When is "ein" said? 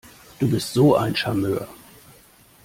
0.95-1.15